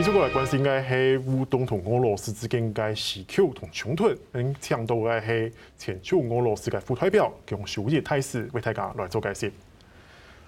[0.00, 9.52] 提出过来关系应该系乌东同俄罗斯之间嘅时区同冲突，能抢到嘅系前驻俄罗斯嘅副代表用修业态势为大家来做解释。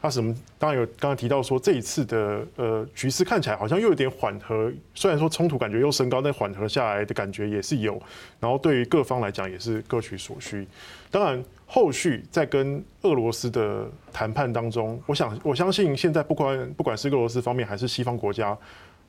[0.01, 8.01] 阿什么当然有刚刚提到说这一次的呃局势看起来好像又有点缓和，虽然说冲突感觉又升高，但缓和下来的感觉也是有。
[8.41, 10.67] 然后对于各方来讲也是各取所需。
[11.11, 18.57] 当然后续在跟俄罗斯的谈判当中，我想我相信现在不管不管是俄罗斯方面还是西方国家，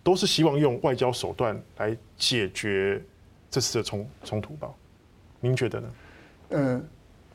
[0.03, 3.01] 都是希望用外交手段来解决
[3.49, 4.69] 这次的冲冲突吧？
[5.39, 5.87] 您觉得呢？
[6.49, 6.81] 呃，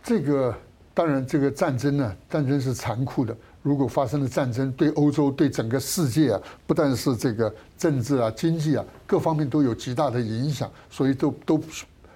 [0.04, 0.54] 这个
[0.94, 3.36] 当然这个战争呢，战争是残酷的。
[3.62, 11.60] 如果发生了战争，对欧洲、对整个世界啊，不但是这个政治啊、经济啊，各方面都有极大的影响，所以都都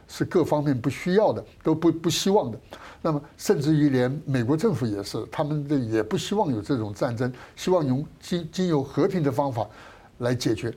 [0.07, 2.59] 是各方面不需要的，都不不希望的。
[3.03, 9.69] 那么，甚至于连美国政府也是，他们的也不希望有这种战争，希望用经经由和平的方法
[10.23, 10.75] 来解决。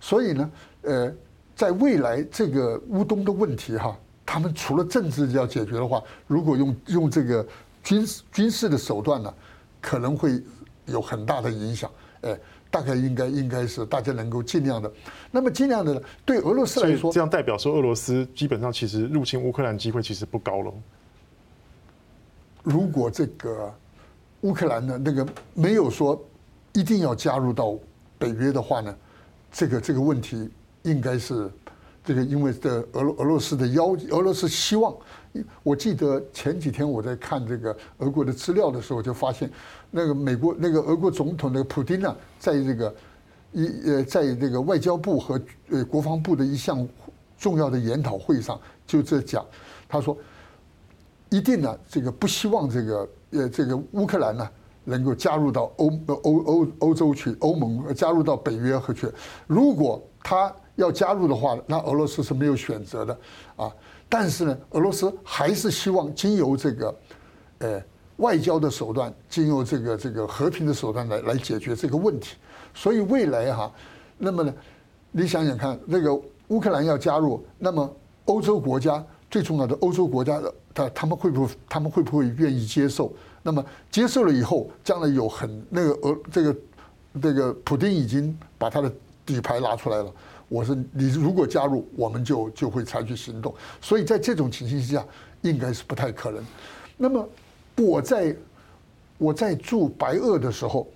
[0.00, 0.50] 所以呢，
[0.82, 1.14] 呃，
[1.54, 7.46] 在未来这个乌东的问题哈，他们除了政治要解决的话，如果用用这个
[7.82, 9.32] 军事军事的手段呢？
[9.78, 10.42] 可能会
[10.86, 11.88] 有很大的影响，
[12.22, 12.36] 哎，
[12.72, 14.90] 大概应该应该是大家能够尽量的，
[15.30, 20.72] 那么尽量的对俄罗斯来说，这样代表说俄罗斯基本上其实入侵乌克兰机会其实不高了。
[22.64, 23.72] 如果这个
[24.40, 25.24] 乌克兰的那个
[25.54, 26.20] 没有说
[26.72, 27.78] 一定要加入到
[28.18, 28.94] 北约的话呢，
[29.52, 30.50] 这个这个问题
[30.82, 31.50] 应该是
[32.04, 34.94] 这个因为的俄罗俄罗斯的要俄罗斯希望。
[35.62, 39.50] 我记得前几天我在看这个俄国的资料的时候，就发现
[39.90, 42.94] 那个美国那个俄国总统那个普丁呢，在这个
[43.52, 46.88] 一呃，在这个外交部和呃国防部的一项
[47.38, 49.44] 重要的研讨会上，就这讲，
[49.86, 50.16] 他说
[51.28, 54.50] 一定呢，这个不希望这个呃这个乌克兰呢
[54.88, 55.90] 能够加入到欧
[56.22, 59.10] 欧欧欧洲去，欧盟加入到北约和去。
[59.46, 63.18] 如果他要加入的话，那俄罗斯是没有选择的
[63.56, 63.70] 啊。
[64.08, 66.96] 但是呢，俄罗斯还是希望经由这个，
[67.58, 67.82] 呃，
[68.18, 72.36] 外交的手段，经由这个这个和平的手段来来解决这个问题。
[72.72, 73.72] 所以未来哈，
[74.16, 74.54] 那么呢，
[75.10, 76.14] 你想想看，那个
[76.48, 79.04] 乌克兰要加入，那么欧洲国家
[79.36, 83.12] 最重要的欧洲国家的，他他们会不会他们会不会愿意接受？
[83.42, 86.56] 那么接受了以后，将来有很那个俄这个
[87.20, 88.90] 这个普丁已经把他的
[89.26, 90.10] 底牌拿出来了。
[90.48, 93.54] 我说你如果加入，我们就就会采取行动。
[93.82, 95.04] 所以在这种情形之下，
[95.42, 96.42] 应该是不太可能。
[96.96, 97.28] 那么
[97.76, 98.34] 我在
[99.18, 100.88] 我在驻白俄的时候，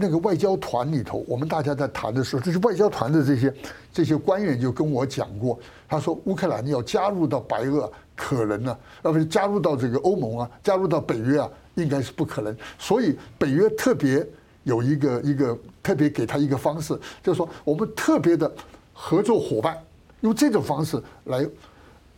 [0.00, 3.52] 那个外交团里头，我们大家在谈的时候，就是外交团的这些
[3.92, 12.56] 这些官员就跟我讲过，他说乌克兰要加入到白俄，可能呢，要不加入到这个欧盟啊，加入到北约啊，应该是不可能。
[12.78, 14.24] 所以北约特别。
[14.64, 16.92] 有一个一个特别给他一个方式，
[17.22, 18.52] 就是说我们特别的
[18.92, 19.78] 合作伙伴，
[20.20, 21.48] 用这种方式来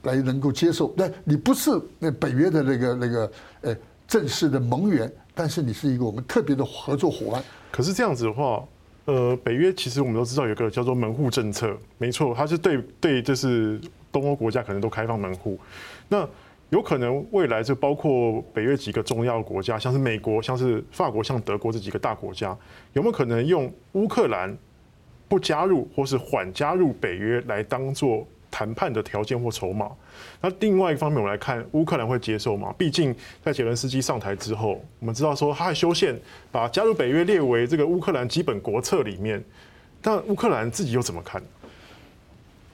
[0.03, 0.93] 来能够接受。
[0.97, 3.77] 那你不是那北约的那个那个呃
[4.11, 7.41] 正式的盟员，但是你是一个我们特别的合作伙伴。
[7.71, 8.61] 可是这样子的话，
[9.05, 15.57] 呃，北约其实我们都知道有个叫做门户政策，没错，它是对对，就是东欧国家可能都开放门户。
[16.09, 16.29] 那
[16.71, 22.59] 有可能未来就包括北约几个重要国家，像是美国、像是法国、像德国这几个大国家，
[22.95, 24.59] 有没有可能用乌克兰
[25.29, 29.91] 不加入或是缓加入北约来当做谈判的条件或筹码？
[30.41, 32.75] 那另外一方面，我们来看乌克兰会接受吗？
[32.77, 36.19] 毕竟在杰伦斯基上台之后，我们知道说他还修宪，
[36.51, 39.43] 把加入北约列为这个乌克兰基本国策里面，
[40.03, 41.43] 但乌克兰自己又怎么看？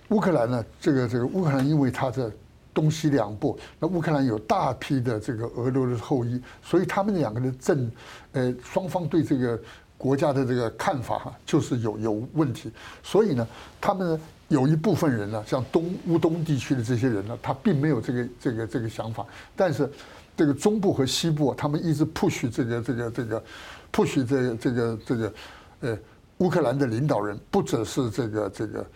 [0.09, 0.65] 乌克兰呢？
[0.81, 2.33] 这个这个乌克兰因为他的。
[2.77, 7.91] 东西两部，那乌克兰有大批的这个俄罗斯后裔，所以他们两个的政，
[8.33, 9.59] 呃，双方对这个
[9.99, 12.71] 国家的这个看法哈，就是有有问题。
[13.03, 13.47] 所以呢，
[13.81, 19.27] 他们有一部分人呢，像东乌东地区的这些人呢，他并没有这个这个这个想法。
[19.55, 19.91] 但是
[20.37, 23.45] 这个中部和西部，他们一直 push 这个这个这个
[23.93, 25.35] push 这个这个这个
[25.81, 25.99] 呃
[26.39, 28.87] 乌克兰的领导人，不只是这个这个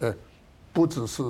[0.00, 0.14] 呃，
[0.72, 1.22] 不只是。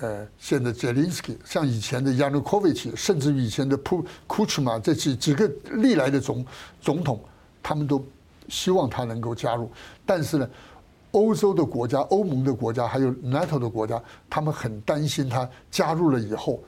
[0.00, 6.46] 呃，现在泽连斯基像以前的亚努科维奇，甚至于以前的普库兹马这几几个历来的总
[6.80, 7.20] 总统，
[7.60, 7.98] 他们都
[8.48, 9.70] 希望他能够加入。
[10.04, 10.48] 但是呢，
[11.12, 16.62] 欧洲的国家、欧盟的国家还有 NATO 的国家，他们很担心他加入了以后，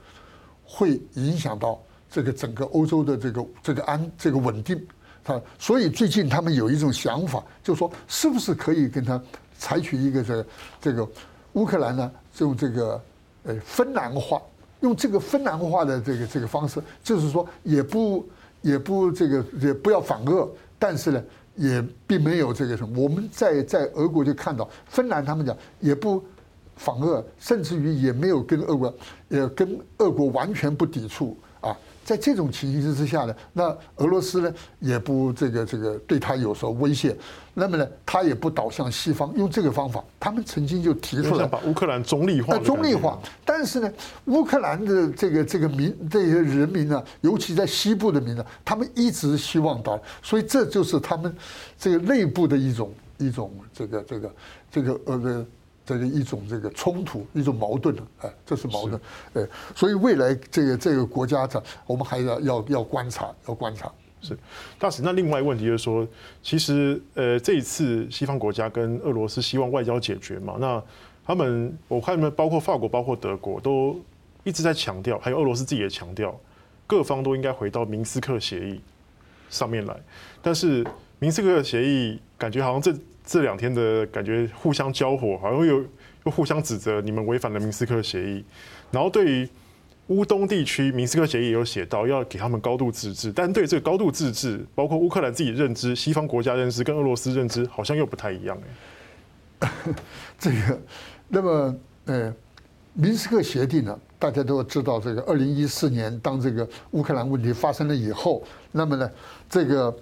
[0.65, 1.81] 会影响到
[2.11, 4.81] 这个整个欧洲的这个这个安这个稳定。
[5.23, 9.23] 他所以最近他们有一种想法，就是说是不是可以跟他
[9.59, 10.47] 采取一个这个
[10.81, 11.09] 这个
[11.53, 13.01] 乌克兰呢，用这个。
[13.43, 14.39] 呃，芬兰化，
[14.81, 18.29] 用这个芬兰化的这个这个方式，就是说也不
[18.61, 20.47] 也不这个也不要反俄，
[20.79, 21.25] 但是呢，
[21.61, 23.01] 也并没有这个什么。
[23.01, 26.25] 我们在在俄国就看到，芬兰他们讲也不
[26.75, 28.95] 访俄，甚至于也没有跟俄国，
[29.29, 31.77] 也跟俄国完全不抵触啊。
[32.05, 37.17] 在这种情形之下呢，那俄罗斯呢也不这个这个对他有所威胁，
[37.55, 42.59] 那么呢他也不倒向西方，用这个方法，他们曾经就提出来把乌克兰中立化。
[42.59, 43.93] 中立化，但是呢，
[44.25, 51.33] 乌克兰的这个这个民这些人民呢，尤其在西部的民呢，他们一直希望倒，所以这就是他们
[51.79, 54.35] 这个内部的一种一种这个这个
[54.71, 55.47] 这个呃。
[55.91, 59.01] 这是一种这个冲突，一种矛盾哎，这是矛盾，
[59.35, 59.45] 哎，
[59.75, 63.91] 所以未来这个这个国家的，我们还要要要观察，要观察。
[64.23, 64.39] 是
[64.79, 66.07] 大使，那另外一个问题就是说，
[66.45, 70.81] 其实呃，这一次西方国家跟俄罗斯希望外交解决嘛，那
[71.27, 74.01] 他们我看他们包括法国、包括德国都
[74.45, 76.39] 一直在强调，还有俄罗斯自己也强调，
[76.87, 78.81] 各方都应该回到明斯克协议
[79.49, 79.97] 上面来。
[80.41, 80.87] 但是
[81.19, 82.97] 明斯克协议感觉好像这。
[83.31, 85.81] 这两天的感觉互相交火，好像又
[86.25, 88.45] 又互相指责你们违反了明斯克协议。
[88.91, 89.49] 然后对于
[90.09, 98.61] 乌东地区，明斯克协议也有写到要给他们高度自治，但对这个高度自治，包括乌克兰自己认知、西方国家认知跟俄罗斯认知，好像又不太一样
[99.61, 99.71] 哎。
[100.37, 100.81] 这个，
[101.29, 102.35] 那么呃，
[102.95, 108.43] 明斯克协定呢，大家都知道，这个二零一四年当这个乌克兰问题发生了以后，
[108.73, 109.09] 那么呢，
[109.49, 109.97] 这个。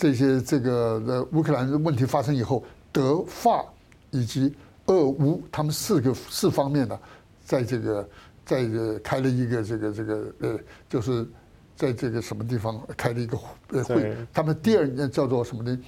[0.00, 3.62] 这些这个呃乌克兰问题发生以后，德法
[4.10, 4.54] 以及
[4.86, 6.98] 俄乌他们四个四方面呢，
[7.44, 8.08] 在这个
[8.46, 10.58] 在这开了一个这个这个呃，
[10.88, 11.28] 就是
[11.76, 13.38] 在这个什么地方开了一个
[13.72, 15.78] 呃会，他们第二年叫做什么呢？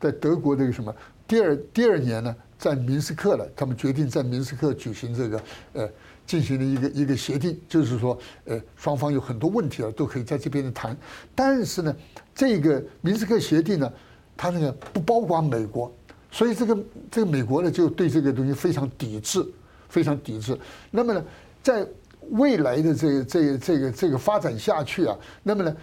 [0.00, 0.92] 在德国这个什么
[1.28, 5.42] 第二第二年呢，在明斯克了，他们决定在明斯克举行这个
[5.74, 5.88] 呃。
[6.30, 10.96] 进行了一个一个协定，就是说，呃，双方有很多问题啊，都可以在这边谈。
[11.34, 11.96] 但是呢，
[12.32, 13.92] 这个明斯克协定呢，
[14.36, 15.92] 它那个不包括美国，
[16.30, 16.78] 所以这个
[17.10, 19.44] 这个美国呢就对这个东西非常抵制，
[19.88, 20.56] 非常抵制。
[20.92, 21.24] 那么呢，
[21.64, 21.84] 在
[22.28, 25.76] 未来的这个这个这个这个发展下去啊，那么呢，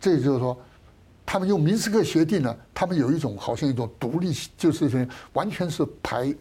[0.00, 0.58] 这就是说，
[1.26, 6.34] 他们用明斯克协定呢，他们有一种好像一种独立，就是完全是排，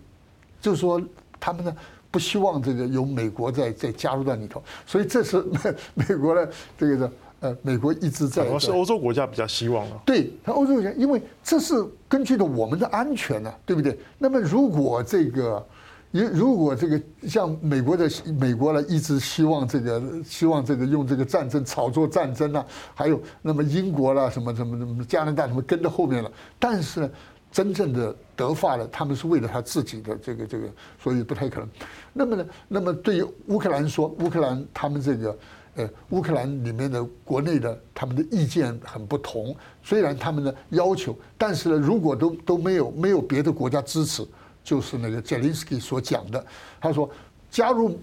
[0.62, 1.01] 就是说
[1.42, 1.75] 他们呢。
[2.13, 5.60] 不希望这个有美国在在加入到里头，所以这是美
[6.07, 8.45] 美国的这个的呃，美国一直在。
[8.45, 10.00] 主要是欧洲国家比较希望了。
[10.06, 11.74] 对，他欧洲国家，因为这是
[12.07, 13.98] 根据的我们的安全呢，对不对？
[14.19, 15.65] 那么如果这个，
[16.12, 18.07] 如如果这个像美国的
[18.39, 22.63] 美国呢，一直希望这个希望这个用这个战争炒作战争啊，
[22.94, 27.10] 还有那么英国啦什么什么什么加拿大什么跟到后面了，但是呢。
[27.54, 30.68] 真正的德法呢，他们是为了他自己的这个这个，
[31.00, 31.70] 所以不太可能。
[32.12, 35.38] 那么呢，那么对于乌克兰说，乌克兰他们这个，
[35.76, 39.56] 呃，乌克兰里面的国内的他们的意见很不同。
[39.84, 44.28] 虽然他们的要求，但是呢，如果都都没有没有别的国家支持，
[44.64, 46.44] 就是那个泽连斯基所讲的，
[46.82, 47.08] 他说
[47.52, 48.00] 加入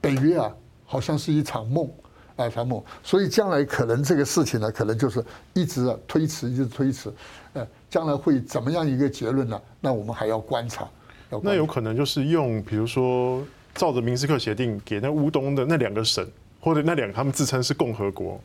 [0.00, 0.52] 北约啊，
[0.84, 1.88] 好像是一场梦。
[2.34, 5.22] 啊，场梦，所以将来可能这个事情呢，可能就是
[5.52, 7.12] 一直推迟，一直推迟。
[7.52, 9.60] 呃，将来会怎么样一个结论呢？
[9.78, 10.88] 那我们还要观察。
[11.28, 11.50] 观察。
[11.50, 16.26] 那有可能就是用，比如说照着明斯克协定，给那乌东的那两个省，
[16.58, 18.40] 或者那两个他们自称是共和国，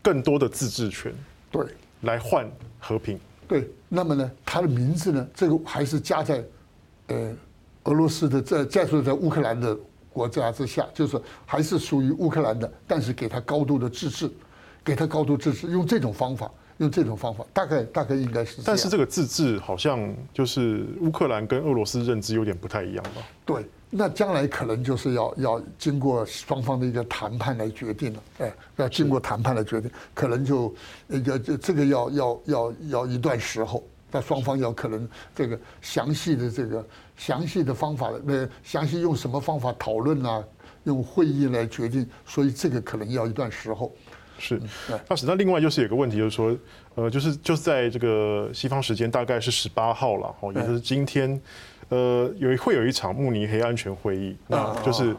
[0.00, 1.12] 更多的自治权，
[1.50, 1.66] 对，
[2.02, 3.18] 来换和平。
[3.48, 6.44] 对，那么呢，他的名字呢，这个还是加在
[7.08, 7.32] 呃
[7.82, 9.76] 俄罗斯的，在加入在乌克兰的。
[10.12, 14.30] 国家之下，就是还是属于乌克兰的，但是给他高度的自治，
[14.84, 18.60] 给他高度自治，用这种方法，用这种方法，大概大概应该是。
[18.64, 23.22] 但是这个自治好像就是乌克兰跟俄罗斯认知有点不太一样吧？
[23.44, 30.74] 对，那将来可能就是要要经过双方的一个谈判来决定了，哎，要经过谈判来决定，可能就
[31.08, 33.82] 一个这这个要要要要一段时候。
[34.10, 40.44] 那双方要可能这个详细的这个详细的方法，那，详细用什么方法讨论啊？
[40.84, 43.90] 用会议来决定，所以这个可能要一段时候。
[44.38, 44.60] 是，
[45.08, 46.56] 那是那另外就是有个问题，就是说，
[46.94, 51.40] 呃，就是就是在这个西方时间大概是十八号了，哦，也就是今天。
[51.90, 55.14] 呃，有会有一场慕尼黑安全会议，那就是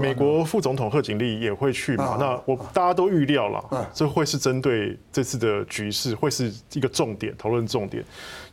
[0.00, 2.16] 美国副总统贺锦丽也会去嘛。
[2.18, 8.02] 那我大家都预料了，这会是针对这次的局势，会是一个重点讨论重点。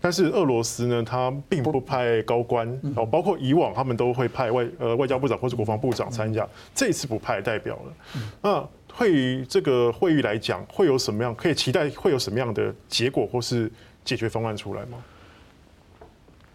[0.01, 2.67] 但是俄罗斯呢，他并不派高官，
[2.97, 7.93] 哦，包括以往他们都会派外呃外交部长或者国防部长参加，这一次不派代表了。
[8.41, 11.89] 那会这个会议来讲，会有什么样可以期待？
[11.89, 13.69] 会有什么样的结果或是
[14.05, 15.03] 解决方案出来吗？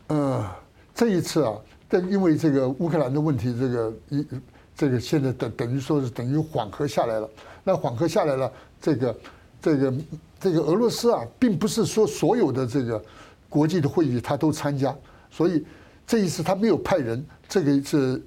[0.09, 0.45] 嗯。
[0.95, 1.55] 这一次啊，
[1.89, 4.27] 但因为这个乌克兰的问题，这个一
[4.75, 7.31] 这个现在等等于说是等于缓和下来了。
[7.63, 8.53] 那缓和下来了，
[8.83, 9.19] 这个
[9.63, 9.95] 这个
[10.41, 13.01] 这个俄罗斯啊，并不是说所有的这个
[13.49, 14.93] 国际的会议他都参加，
[15.31, 15.65] 所以
[16.05, 18.21] 这一次他没有派人，这个是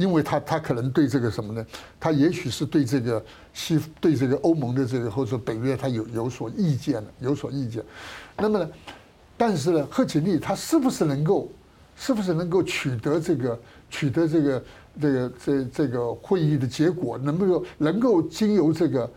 [0.00, 1.64] 因为他他可能对这个什么呢？
[2.00, 7.84] 他也许是对这个西对这个欧盟的这个或者北约他有有所意见了有所意见。
[8.36, 8.70] 那么呢，
[9.36, 11.50] 但是呢，贺锦丽他是不是能够，
[11.96, 14.64] 是不是能够取得这个取得这个
[15.00, 19.10] 这个这这个会议的结果，能不能能够经由这个？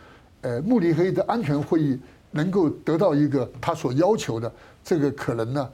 [0.45, 1.97] 呃，慕尼黑的安全会议
[2.31, 4.51] 能够得到一个他所要求的，
[4.83, 5.69] 这个可能呢，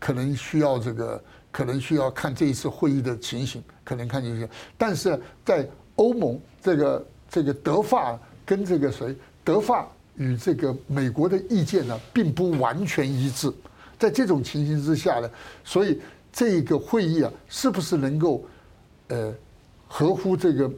[0.00, 1.22] 可能需要这个，
[1.54, 4.48] 可能需要看这一次会议的情形，可能看情形。
[4.76, 13.52] 但是在欧盟这个这个德法跟这个谁，德法与这个美国的意见呢，并不完全一致。
[13.96, 15.30] 在这种情形之下呢，
[15.62, 16.00] 所以
[16.32, 18.44] 这个会议啊，是不是能够
[19.06, 19.32] 呃
[19.86, 20.70] 合乎这个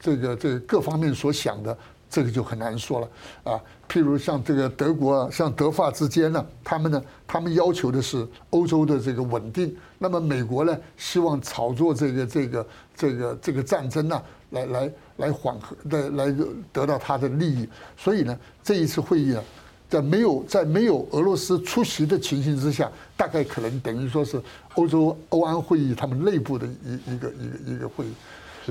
[0.00, 1.76] 这个这各方面所想的？
[2.14, 3.08] 这个就很难说了
[3.42, 12.66] 啊，譬如像这个德国啊，像德法之间呢，他们呢，他们要求的是欧洲的这个稳定，那么美国呢，希望炒作这个这个
[12.96, 16.36] 这个这个战争呢，来来来缓和，来来
[16.72, 17.68] 得到他的利益。
[17.96, 19.42] 所以呢，这一次会议呢，
[19.90, 24.40] 在没有在没有俄罗斯出席的情形之下，大概可能等于说是
[24.76, 28.12] 欧洲欧安会议他们内部的一一个一个一个会议。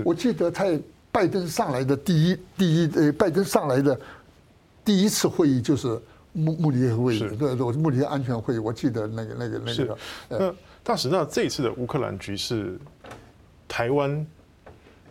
[0.06, 0.80] 我记得在。
[1.14, 3.98] 拜登上来的第一第一呃，拜登上来的
[4.84, 5.88] 第一次会议就是
[6.34, 9.74] 慕慕尼黑会议，对对，慕尼黑安全会议，我记得那个那个那个。
[9.74, 9.96] 是。
[10.28, 12.78] 那大使，那这一次的乌克兰局势，
[13.68, 14.26] 台湾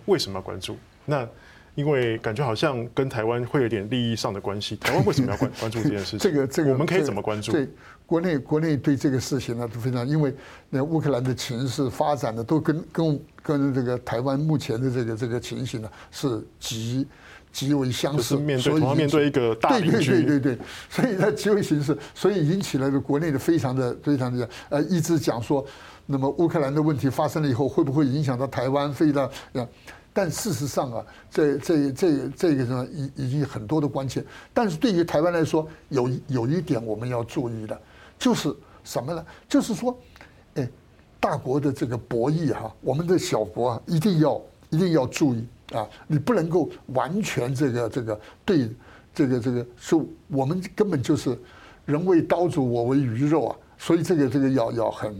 [0.06, 0.76] 为什么要关注？
[1.06, 1.26] 那
[1.74, 4.76] 因为感觉好像跟台湾会有点利益上的关系。
[4.76, 6.18] 台湾为什么要关 关注这件事情？
[6.18, 7.52] 这个这个我们可以怎么关注？
[7.52, 7.68] 对，
[8.06, 10.34] 国内国内对这个事情呢都非常，因为
[10.70, 13.20] 那乌克兰的情势发展的都跟跟。
[13.44, 17.04] 跟这个台湾目前的这个这个情形呢，是极
[17.50, 25.66] 极为相似，面对同样面对一个大对，对对对对，所以呢极为形势，所以引起了国内的非常的非常的呃，一直讲说，
[26.06, 28.94] 那么乌克兰的问题发生了以后，会不会影响到台湾？
[28.94, 29.28] 非常，
[30.12, 34.24] 但事实上啊，这这这这个呢，已已经很多的关切。
[34.52, 37.80] 但是对于台湾来说，有有一点我们要注意的，
[38.18, 38.54] 就是
[38.84, 39.24] 什么呢？
[39.48, 39.98] 就是说，
[40.54, 40.68] 哎。
[41.22, 45.88] 大国的这个博弈哈，我们的小国啊，一定要一定要注意啊！
[46.08, 48.68] 你不能够完全这个这个对
[49.14, 49.94] 这个这个是
[50.26, 51.38] 我们根本就是
[51.86, 53.56] 人为刀俎我为鱼肉啊！
[53.78, 55.16] 所以这个这个要要很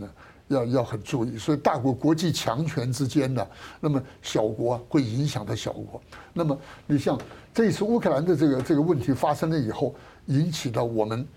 [0.47, 1.37] 要要很注意。
[1.37, 3.47] 所以大国国际强权之间的，
[3.79, 6.01] 那么小国会影响到小国。
[6.33, 6.57] 那么
[6.87, 7.19] 你像
[7.53, 9.93] 这一次乌克兰的这个这个问题发生了以后，
[10.27, 11.27] 引起到我们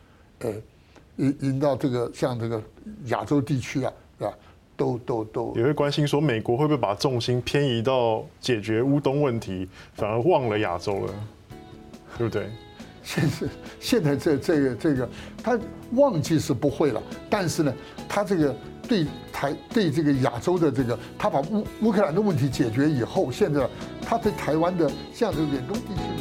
[0.40, 0.52] 呃
[1.16, 2.62] 引引到这个像这个
[3.06, 4.32] 亚洲地区啊，是吧？
[4.76, 11.14] 都都都也会关心说，美国会不会把重心偏移到解决乌东问题，反而忘了亚洲了，
[12.18, 12.50] 对不对？
[13.02, 13.48] 现在
[13.80, 15.08] 现在这这个这个，
[15.42, 15.58] 他
[15.92, 17.72] 忘记是不会了，但是呢，
[18.06, 18.54] 他这个
[18.88, 23.68] 对台对这个亚洲的这个，他把乌乌克兰的问题解决以后，现在
[24.00, 26.15] 他对台湾的像这个远东地区。